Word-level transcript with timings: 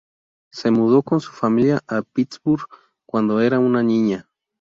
Se 0.51 0.71
mudó 0.71 1.03
con 1.03 1.19
su 1.19 1.31
familia 1.31 1.79
a 1.87 2.01
Pittsburgh 2.01 2.65
cuando 3.05 3.39
era 3.39 3.59
una 3.59 3.83
niña. 3.83 4.27